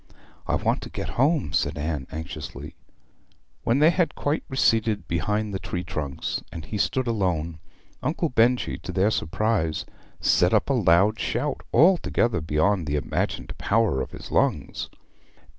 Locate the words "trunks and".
5.83-6.65